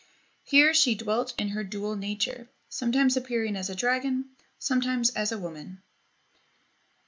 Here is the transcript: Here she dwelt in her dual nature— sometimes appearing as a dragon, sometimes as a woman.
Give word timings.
Here 0.43 0.73
she 0.73 0.95
dwelt 0.95 1.35
in 1.37 1.49
her 1.49 1.63
dual 1.63 1.95
nature— 1.95 2.49
sometimes 2.69 3.15
appearing 3.15 3.55
as 3.55 3.69
a 3.69 3.75
dragon, 3.75 4.31
sometimes 4.57 5.11
as 5.11 5.31
a 5.31 5.37
woman. 5.37 5.83